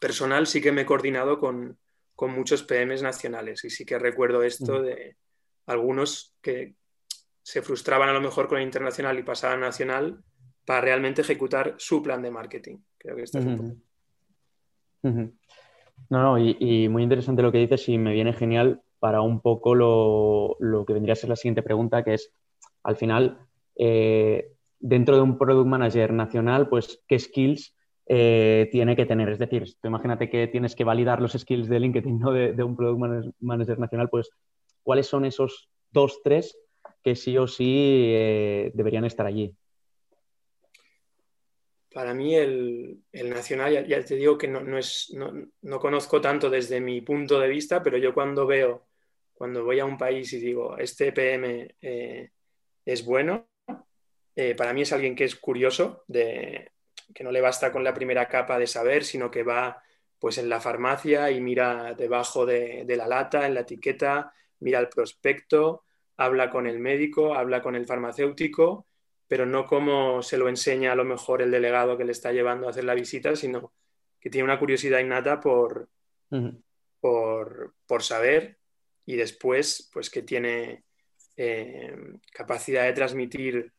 personal, 0.00 0.46
sí 0.46 0.60
que 0.60 0.72
me 0.72 0.82
he 0.82 0.86
coordinado 0.86 1.38
con, 1.38 1.78
muchos 2.26 2.62
PMs 2.62 3.02
nacionales 3.02 3.64
y 3.64 3.70
sí 3.70 3.84
que 3.84 3.98
recuerdo 3.98 4.42
esto 4.42 4.80
de 4.80 5.16
algunos 5.66 6.34
que 6.40 6.74
se 7.42 7.60
frustraban 7.60 8.08
a 8.08 8.14
lo 8.14 8.22
mejor 8.22 8.48
con 8.48 8.56
el 8.56 8.64
internacional 8.64 9.18
y 9.18 9.24
pasaban 9.24 9.62
a 9.62 9.66
nacional 9.66 10.24
para 10.64 10.80
realmente 10.80 11.20
ejecutar 11.20 11.74
su 11.76 12.02
plan 12.02 12.22
de 12.22 12.30
marketing. 12.30 12.78
Creo 12.96 13.16
que 13.16 13.22
esto 13.24 13.40
es 13.40 13.44
un 13.44 13.82
No, 15.02 16.22
no, 16.22 16.38
y, 16.38 16.88
muy 16.88 17.02
interesante 17.02 17.42
lo 17.42 17.52
que 17.52 17.58
dices 17.58 17.86
y 17.90 17.98
me 17.98 18.14
viene 18.14 18.32
genial 18.32 18.82
para 18.98 19.20
un 19.20 19.40
poco 19.40 19.74
lo, 19.74 20.84
que 20.86 20.94
vendría 20.94 21.12
a 21.12 21.16
ser 21.16 21.28
la 21.28 21.36
siguiente 21.36 21.62
pregunta, 21.62 22.02
que 22.02 22.14
es, 22.14 22.32
al 22.82 22.96
final, 22.96 23.38
eh, 23.76 24.53
dentro 24.84 25.16
de 25.16 25.22
un 25.22 25.38
Product 25.38 25.66
Manager 25.66 26.12
nacional, 26.12 26.68
pues, 26.68 27.02
¿qué 27.08 27.18
skills 27.18 27.74
eh, 28.06 28.68
tiene 28.70 28.94
que 28.94 29.06
tener? 29.06 29.30
Es 29.30 29.38
decir, 29.38 29.64
imagínate 29.82 30.28
que 30.28 30.46
tienes 30.46 30.74
que 30.74 30.84
validar 30.84 31.22
los 31.22 31.32
skills 31.32 31.70
de 31.70 31.80
LinkedIn 31.80 32.18
¿no? 32.18 32.32
de, 32.32 32.62
un 32.62 32.76
Product 32.76 33.32
Manager 33.40 33.78
nacional, 33.78 34.10
pues, 34.10 34.28
¿cuáles 34.82 35.06
son 35.06 35.24
esos 35.24 35.70
dos, 35.90 36.20
tres 36.22 36.58
que 37.02 37.16
sí 37.16 37.38
o 37.38 37.46
sí 37.46 38.12
eh, 38.14 38.72
deberían 38.74 39.06
estar 39.06 39.24
allí? 39.26 39.56
para 41.94 42.12
mí 42.12 42.34
el, 42.34 42.98
nacional, 43.12 43.86
ya, 43.86 44.04
te 44.04 44.16
digo 44.16 44.36
que 44.36 44.48
no, 44.48 44.76
es, 44.76 45.14
no, 45.62 45.78
conozco 45.78 46.20
tanto 46.20 46.50
desde 46.50 46.80
mi 46.80 47.00
punto 47.02 47.38
de 47.38 47.46
vista, 47.46 47.84
pero 47.84 47.96
yo 47.98 48.12
cuando 48.12 48.46
veo, 48.46 48.88
cuando 49.32 49.64
voy 49.64 49.78
a 49.78 49.84
un 49.84 49.96
país 49.96 50.32
y 50.32 50.40
digo, 50.40 50.76
este 50.76 51.12
PM 51.12 51.76
eh, 51.80 52.30
es 52.84 53.04
bueno, 53.04 53.46
eh, 54.36 54.54
para 54.54 54.72
mí 54.72 54.82
es 54.82 54.92
alguien 54.92 55.14
que 55.14 55.24
es 55.24 55.36
curioso, 55.36 56.04
de, 56.08 56.72
que 57.14 57.24
no 57.24 57.32
le 57.32 57.40
basta 57.40 57.72
con 57.72 57.84
la 57.84 57.94
primera 57.94 58.28
capa 58.28 58.58
de 58.58 58.66
saber, 58.66 59.04
sino 59.04 59.30
que 59.30 59.42
va 59.42 59.82
pues 60.18 60.38
en 60.38 60.48
la 60.48 60.60
farmacia 60.60 61.30
y 61.30 61.40
mira 61.40 61.94
debajo 61.94 62.46
de, 62.46 62.84
de 62.86 62.96
la 62.96 63.06
lata, 63.06 63.46
en 63.46 63.54
la 63.54 63.60
etiqueta, 63.60 64.32
mira 64.60 64.78
el 64.80 64.88
prospecto, 64.88 65.84
habla 66.16 66.50
con 66.50 66.66
el 66.66 66.78
médico, 66.78 67.34
habla 67.34 67.62
con 67.62 67.74
el 67.76 67.86
farmacéutico 67.86 68.86
pero 69.26 69.46
no 69.46 69.66
como 69.66 70.22
se 70.22 70.36
lo 70.36 70.48
enseña 70.48 70.92
a 70.92 70.96
lo 70.96 71.04
mejor 71.04 71.42
el 71.42 71.50
delegado 71.50 71.96
que 71.96 72.04
le 72.04 72.12
está 72.12 72.32
llevando 72.32 72.66
a 72.66 72.70
hacer 72.70 72.84
la 72.84 72.94
visita, 72.94 73.34
sino 73.36 73.72
que 74.20 74.30
tiene 74.30 74.44
una 74.44 74.58
curiosidad 74.58 75.00
innata 75.00 75.40
por, 75.40 75.88
por, 77.00 78.02
saber 78.02 78.58
y 79.06 79.16
después 79.16 79.90
pues 79.92 80.10
que 80.10 80.22
tiene 80.22 80.84
eh, 81.36 81.96
capacidad 82.32 82.84
de 82.84 82.92
transmitir 82.92 83.72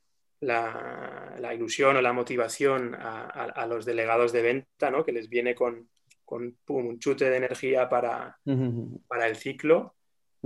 la, 0.46 1.54
ilusión 1.54 1.98
o 1.98 2.02
la 2.02 2.14
motivación 2.14 2.96
a, 2.96 3.66
los 3.68 3.86
delegados 3.86 4.32
de 4.32 4.42
venta, 4.42 4.92
¿no? 4.92 5.04
que 5.04 5.12
les 5.12 5.30
viene 5.30 5.56
con, 5.56 5.90
un 6.28 7.00
chute 7.00 7.30
de 7.30 7.38
energía 7.38 7.90
para, 7.90 8.38
para 9.08 9.28
el 9.28 9.36
ciclo. 9.36 9.96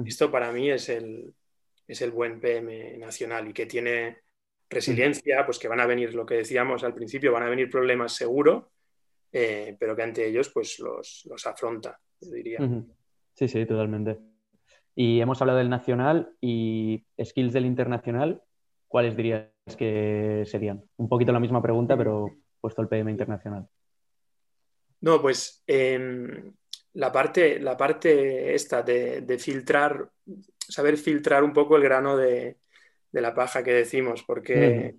Esto 0.06 0.32
para 0.32 0.52
mí 0.52 0.70
es 0.70 0.88
el, 0.90 1.34
es 1.88 2.02
el 2.02 2.12
buen 2.12 2.40
PM 2.40 2.98
nacional 2.98 3.50
y 3.50 3.54
que 3.54 3.66
tiene 3.66 4.20
resiliencia, 4.70 5.46
pues 5.46 5.58
que 5.58 5.68
van 5.68 5.80
a 5.80 5.88
venir, 5.88 6.14
lo 6.14 6.26
que 6.26 6.36
decíamos 6.36 6.84
al 6.84 6.94
principio, 6.94 7.32
van 7.32 7.44
a 7.44 7.50
venir 7.50 7.70
problemas 7.70 8.14
seguro, 8.14 8.72
eh, 9.32 9.76
pero 9.80 9.96
que 9.96 10.04
ante 10.04 10.28
ellos 10.28 10.50
pues 10.50 10.80
los, 10.80 11.26
afronta, 11.46 12.00
yo 12.22 12.32
diría. 12.32 12.60
Sí, 13.34 13.48
sí, 13.48 13.66
totalmente. 13.66 14.20
Y 14.96 15.20
hemos 15.20 15.42
hablado 15.42 15.60
del 15.60 15.70
nacional 15.70 16.36
y 16.40 17.06
skills 17.24 17.54
del 17.54 17.66
internacional, 17.66 18.44
¿cuáles 18.90 19.16
dirías 19.16 19.48
que 19.78 20.44
serían? 20.46 20.84
Un 20.98 21.08
poquito 21.08 21.32
la 21.32 21.40
misma 21.40 21.62
pregunta, 21.62 21.96
pero 21.96 22.30
puesto 22.60 22.82
el 22.82 22.90
PM 22.90 23.10
internacional. 23.10 23.66
No, 25.00 25.22
pues 25.22 25.64
em, 25.66 26.54
la, 26.94 27.10
parte, 27.10 27.58
la 27.62 27.78
parte 27.78 28.54
esta 28.54 28.82
de, 28.82 29.22
de 29.22 29.38
filtrar, 29.38 30.10
saber 30.60 30.98
filtrar 30.98 31.46
un 31.46 31.54
poco 31.54 31.78
el 31.78 31.84
grano 31.84 32.18
de, 32.18 32.58
de 33.12 33.22
la 33.22 33.34
paja 33.34 33.64
que 33.64 33.74
decimos, 33.74 34.24
porque 34.24 34.96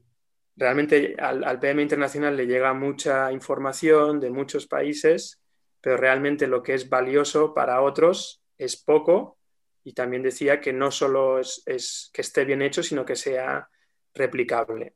realmente 0.56 1.16
al, 1.18 1.58
PM 1.60 1.82
internacional 1.82 2.36
le 2.36 2.46
llega 2.46 2.72
mucha 2.74 3.32
información 3.32 4.20
de 4.20 4.30
muchos 4.30 4.66
países, 4.66 5.40
pero 5.80 5.96
realmente 5.96 6.46
lo 6.46 6.62
que 6.62 6.74
es 6.74 6.88
valioso 6.88 7.54
para 7.54 7.82
otros 7.82 8.42
es 8.58 8.76
poco. 8.76 9.38
Y 9.82 9.94
también 9.94 10.22
decía 10.22 10.60
que 10.60 10.72
no 10.72 10.90
solo 10.90 11.38
es, 11.38 12.10
que 12.12 12.20
esté 12.20 12.44
bien 12.44 12.62
hecho, 12.62 12.82
sino 12.82 13.04
que 13.04 13.16
sea 13.16 13.68
replicable. 14.14 14.94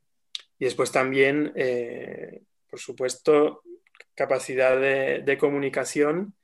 Y 0.59 0.65
después 0.67 0.93
también, 0.93 1.53
eh, 1.57 2.43
por 2.71 2.79
supuesto, 2.79 3.63
capacidad 4.15 4.81
de, 4.81 5.23
de 5.25 5.39
comunicación, 5.39 6.35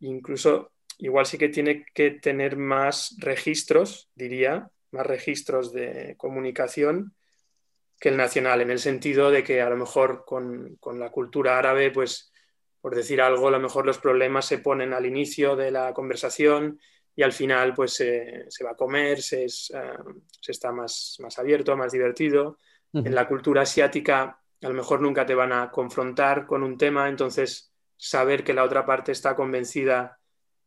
incluso 0.00 0.72
igual 0.98 1.26
sí 1.26 1.38
que 1.38 1.48
tiene 1.48 1.84
que 1.94 2.10
tener 2.12 2.56
más 2.56 3.16
registros, 3.18 4.10
diría, 4.14 4.70
más 4.90 5.06
registros 5.06 5.72
de 5.72 6.14
comunicación 6.16 7.14
que 8.00 8.08
el 8.08 8.16
nacional, 8.16 8.60
en 8.60 8.70
el 8.70 8.78
sentido 8.78 9.30
de 9.30 9.42
que 9.42 9.60
a 9.60 9.70
lo 9.70 9.76
mejor 9.76 10.24
con, 10.24 10.78
la 10.98 11.10
cultura 11.10 11.58
árabe, 11.58 11.90
pues 11.90 12.32
por 12.80 12.94
decir 12.94 13.20
algo, 13.20 13.48
a 13.48 13.50
lo 13.50 13.60
mejor 13.60 13.86
los 13.86 13.98
problemas 13.98 14.46
se 14.46 14.58
ponen 14.58 14.92
al 14.92 15.06
inicio 15.06 15.56
de 15.56 15.70
la 15.70 15.92
conversación 15.94 16.78
y 17.16 17.22
al 17.22 17.32
final 17.32 17.74
pues 17.74 17.94
se 17.94 18.64
va 18.64 18.70
a 18.70 18.76
comer, 18.76 19.22
se, 19.22 19.44
eh, 19.44 19.48
está 20.46 20.72
más, 20.72 21.16
más 21.20 21.38
abierto, 21.38 21.76
más 21.76 21.92
divertido. 21.92 22.58
En 22.92 23.14
la 23.14 23.26
cultura 23.26 23.62
asiática 23.62 24.38
a 24.62 24.68
lo 24.68 24.74
mejor 24.74 25.00
nunca 25.00 25.26
te 25.26 25.34
van 25.34 25.52
a 25.52 25.70
confrontar 25.70 26.46
con 26.46 26.62
un 26.62 26.78
tema, 26.78 27.08
entonces 27.08 27.72
saber 27.96 28.44
que 28.44 28.54
la 28.54 28.62
otra 28.62 28.86
parte 28.86 29.12
está 29.12 29.34
convencida 29.34 30.18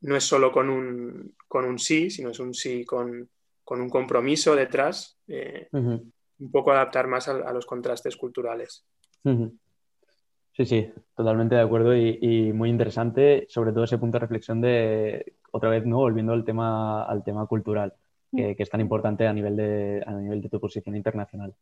no 0.02 0.16
es 0.16 0.24
solo 0.24 0.52
con 0.52 0.70
un, 0.70 1.36
con 1.48 1.66
un 1.66 1.80
sí, 1.80 2.10
sino 2.10 2.30
es 2.30 2.40
un 2.40 2.54
sí 2.54 2.86
con, 2.86 3.30
con 3.64 3.82
un 3.82 3.90
compromiso 3.90 4.56
detrás, 4.56 5.18
eh, 5.28 5.68
un 5.72 6.52
poco 6.52 6.72
adaptar 6.72 7.08
más 7.08 7.28
a, 7.28 7.52
los 7.52 7.66
contrastes 7.66 8.16
culturales. 8.16 8.86
Sí, 9.24 10.66
sí, 10.66 10.92
totalmente 11.16 11.56
de 11.56 11.62
acuerdo 11.62 11.96
y, 11.96 12.52
muy 12.54 12.70
interesante, 12.70 13.46
sobre 13.50 13.72
todo 13.72 13.84
ese 13.84 13.98
punto 13.98 14.18
de 14.18 14.20
reflexión 14.20 14.62
de, 14.62 15.37
otra 15.52 15.70
vez, 15.70 15.86
¿no? 15.86 15.98
volviendo 15.98 16.34
al 16.34 16.44
tema, 16.44 17.04
al 17.04 17.24
tema 17.24 17.46
cultural, 17.48 17.94
que, 18.36 18.56
es 18.58 18.70
tan 18.70 18.82
importante 18.82 19.28
a 19.28 19.34
nivel, 19.34 19.56
de, 19.56 20.04
a 20.06 20.12
nivel 20.14 20.42
de 20.42 20.50
tu 20.50 20.60
posición 20.60 20.96
internacional. 20.96 21.54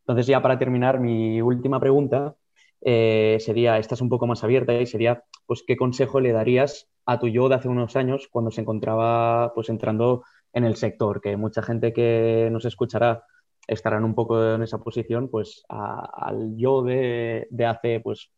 Entonces, 0.00 0.26
ya 0.26 0.40
para 0.40 0.58
terminar, 0.58 1.00
mi 1.00 1.40
última 1.42 1.78
pregunta 1.80 2.34
eh, 2.80 3.38
sería, 3.40 3.78
esta 3.78 3.94
es 3.94 4.00
un 4.00 4.08
poco 4.08 4.26
más 4.26 4.42
abierta 4.44 4.72
y 4.72 4.86
sería, 4.86 5.24
pues, 5.46 5.62
¿qué 5.66 5.76
consejo 5.76 6.20
le 6.20 6.32
darías 6.32 6.88
a 7.06 7.18
tu 7.18 7.28
yo 7.28 7.48
de 7.48 7.56
hace 7.56 7.68
unos 7.68 7.96
años 7.96 8.28
cuando 8.30 8.50
se 8.50 8.60
encontraba, 8.60 9.52
pues, 9.54 9.68
entrando 9.68 10.24
en 10.52 10.64
el 10.64 10.76
sector? 10.76 11.20
Que 11.20 11.36
mucha 11.36 11.62
gente 11.62 11.92
que 11.92 12.48
nos 12.50 12.64
escuchará 12.64 13.24
estarán 13.66 14.04
un 14.04 14.14
poco 14.14 14.54
en 14.54 14.62
esa 14.62 14.78
posición, 14.78 15.28
pues 15.28 15.62
al 15.68 16.56
yo 16.56 16.82
de, 16.82 17.46
hace, 17.66 18.00
pues, 18.00 18.30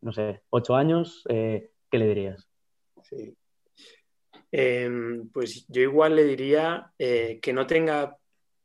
no 0.00 0.12
sé, 0.12 0.42
ocho 0.50 0.74
años, 0.74 1.22
eh, 1.28 1.70
¿qué 1.90 1.98
le 1.98 2.08
dirías? 2.08 2.48
Sí. 3.02 3.36
Em, 4.56 5.30
pues 5.30 5.66
yo 5.66 5.82
igual 5.82 6.14
le 6.14 6.22
diría 6.22 6.92
eh, 6.96 7.40
que 7.42 7.52
no 7.52 7.66
tenga 7.66 8.18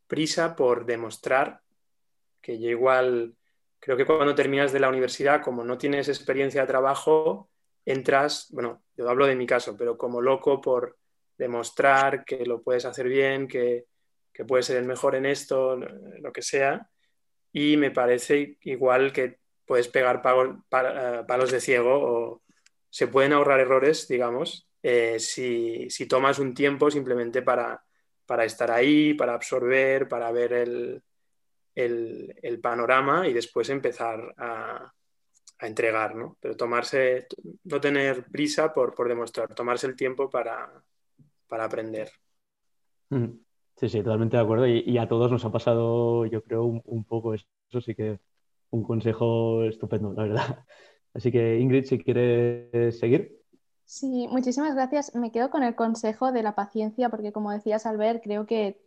prisa 0.06 0.56
por 0.56 0.86
demostrar 0.86 1.62
que 2.40 2.60
yo 2.60 2.70
igual 2.70 3.34
creo 3.80 3.98
que 3.98 4.06
cuando 4.06 4.36
terminas 4.36 4.72
de 4.72 4.82
la 4.82 4.88
universidad, 4.88 5.42
como 5.42 5.64
no 5.64 5.80
tienes 5.80 6.08
experiencia 6.08 6.62
de 6.62 6.68
trabajo, 6.68 7.50
entras, 7.86 8.50
bueno, 8.52 8.84
yo 8.96 9.10
hablo 9.10 9.26
de 9.26 9.36
mi 9.36 9.48
caso, 9.48 9.76
pero 9.76 9.98
como 9.98 10.22
loco 10.22 10.62
por 10.62 10.96
demostrar 11.36 12.24
que 12.24 12.46
lo 12.46 12.62
puedes 12.62 12.86
hacer 12.86 13.08
bien, 13.08 13.48
que, 13.48 13.86
que 14.32 14.46
puedes 14.46 14.68
ser 14.68 14.78
el 14.78 14.86
mejor 14.86 15.16
en 15.16 15.26
esto, 15.26 15.76
lo 15.76 16.32
que 16.32 16.44
sea. 16.44 16.88
Y 17.52 17.78
me 17.78 17.90
parece 17.90 18.60
igual 18.62 19.12
que 19.12 19.40
puedes 19.66 19.88
pegar 19.88 20.22
eh, 20.24 21.24
palos 21.28 21.50
de 21.50 21.60
ciego 21.60 21.96
o 21.96 22.44
se 22.92 23.08
pueden 23.08 23.34
ahorrar 23.34 23.60
errores, 23.60 24.08
digamos, 24.08 24.69
eh, 24.82 25.20
si, 25.20 25.88
tomas 26.08 26.40
un 26.40 26.54
tiempo 26.54 26.90
simplemente 26.90 27.42
para, 27.42 27.84
para, 28.26 28.46
estar 28.46 28.72
ahí, 28.72 29.14
para 29.14 29.34
absorber, 29.34 30.08
para 30.08 30.32
ver 30.32 30.54
el, 30.54 31.04
el, 31.76 32.60
panorama 32.62 33.28
y 33.28 33.34
después 33.34 33.70
empezar 33.70 34.34
a, 34.38 34.92
a, 35.60 35.68
entregar, 35.68 36.16
¿no? 36.16 36.38
Pero 36.40 36.56
tomarse, 36.56 37.28
no 37.64 37.82
tener 37.82 38.26
prisa 38.26 38.74
por, 38.74 38.94
por 38.94 39.08
demostrar, 39.08 39.54
tomarse 39.54 39.88
el 39.88 39.96
tiempo 39.96 40.30
para, 40.30 40.72
para 41.48 41.66
aprender. 41.66 42.12
Mm. 43.10 43.40
Sí, 43.80 43.88
sí, 43.88 44.00
totalmente 44.00 44.36
de 44.36 44.44
acuerdo. 44.44 44.68
Y, 44.68 44.98
a 44.98 45.08
todos 45.08 45.32
nos 45.32 45.46
ha 45.46 45.52
pasado, 45.54 46.26
yo 46.26 46.44
creo, 46.44 46.66
un, 46.66 47.04
poco 47.06 47.34
eso. 47.34 47.46
Sí 47.80 47.96
que 47.96 48.20
un 48.72 48.84
consejo 48.84 49.64
estupendo, 49.64 50.12
la 50.14 50.24
verdad. 50.24 50.66
Así 51.14 51.32
que, 51.32 51.58
Ingrid, 51.60 51.86
si 51.86 51.98
quieres 51.98 53.00
seguir. 53.00 53.39
Sí, 53.90 54.28
muchísimas 54.30 54.76
gracias. 54.76 55.16
Me 55.16 55.32
quedo 55.32 55.50
con 55.50 55.64
el 55.64 55.74
consejo 55.76 56.32
de 56.32 56.44
la 56.44 56.54
paciencia, 56.54 57.10
porque 57.10 57.32
como 57.32 57.52
decías, 57.52 57.88
Albert, 57.88 58.22
creo 58.24 58.46
que 58.46 58.80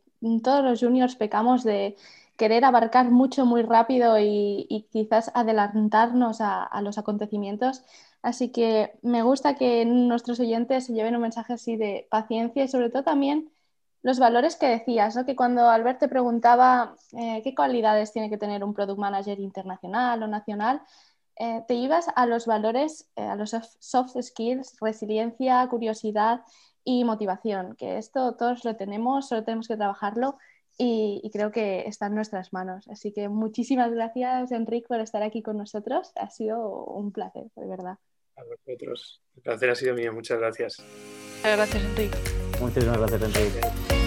todos 0.45 0.63
los 0.65 0.81
juniors 0.81 1.17
pecamos 1.17 1.65
de 1.65 1.97
querer 2.37 2.65
abarcar 2.65 3.11
mucho 3.11 3.45
muy 3.45 3.63
rápido 3.63 4.17
y, 4.21 4.87
quizás 4.93 5.33
adelantarnos 5.35 6.41
a, 6.41 6.81
los 6.83 6.99
acontecimientos. 6.99 7.83
Así 8.23 8.51
que 8.53 8.93
me 9.03 9.23
gusta 9.25 9.57
que 9.57 9.85
nuestros 9.85 10.39
oyentes 10.39 10.87
se 10.87 10.93
lleven 10.93 11.17
un 11.17 11.23
mensaje 11.23 11.55
así 11.55 11.77
de 11.77 12.07
paciencia 12.09 12.63
y 12.63 12.69
sobre 12.69 12.89
todo 12.91 13.03
también 13.03 13.51
los 14.03 14.21
valores 14.21 14.55
que 14.57 14.67
decías, 14.69 15.17
¿no? 15.17 15.27
que 15.27 15.35
cuando 15.37 15.69
Albert 15.69 15.99
te 16.01 16.09
preguntaba 16.09 16.97
eh, 17.13 17.41
qué 17.43 17.55
cualidades 17.57 18.13
tiene 18.13 18.31
que 18.31 18.39
tener 18.39 18.63
un 18.65 18.75
product 18.75 18.99
manager 18.99 19.41
internacional 19.41 20.23
o 20.23 20.29
nacional, 20.29 20.83
eh, 21.37 21.63
te 21.67 21.75
ibas 21.75 22.07
a 22.15 22.27
los 22.27 22.47
valores, 22.47 23.11
eh, 23.17 23.23
a 23.23 23.37
los 23.37 23.51
soft 23.79 24.17
skills, 24.21 24.77
resiliencia, 24.81 25.67
curiosidad 25.69 26.43
y 26.85 27.05
motivación, 27.05 27.77
que 27.77 27.99
esto 27.99 28.35
todos 28.37 28.65
lo 28.65 28.77
tenemos, 28.77 29.29
solo 29.29 29.45
tenemos 29.45 29.69
que 29.69 29.77
trabajarlo 29.77 30.37
y, 30.79 31.31
creo 31.33 31.53
que 31.53 31.87
está 31.87 32.07
en 32.07 32.15
nuestras 32.15 32.53
manos. 32.53 32.89
Así 32.89 33.13
que 33.13 33.29
muchísimas 33.29 33.93
gracias, 33.93 34.51
Enrique, 34.53 34.87
por 34.89 35.01
estar 35.01 35.23
aquí 35.23 35.43
con 35.43 35.57
nosotros. 35.59 36.13
Ha 36.17 36.31
sido 36.31 36.85
un 36.87 37.13
placer, 37.13 37.45
de 37.55 37.67
verdad. 37.67 37.99
A 38.37 38.43
vosotros. 38.45 39.23
El 39.37 39.43
placer 39.43 39.71
ha 39.71 39.75
sido 39.75 39.95
mío. 39.95 40.13
Muchas 40.13 40.39
gracias. 40.39 40.79
Muchas 41.37 41.57
gracias, 41.57 41.85
Enrique. 41.85 42.17
Muchísimas 42.61 42.99
gracias, 42.99 43.23
Enrique. 43.23 44.02